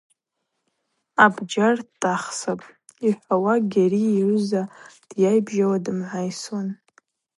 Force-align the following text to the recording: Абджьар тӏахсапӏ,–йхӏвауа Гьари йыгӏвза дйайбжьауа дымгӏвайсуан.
Абджьар 1.23 1.77
тӏахсапӏ,–йхӏвауа 1.99 3.55
Гьари 3.71 4.03
йыгӏвза 4.17 4.63
дйайбжьауа 5.09 5.77
дымгӏвайсуан. 5.83 6.69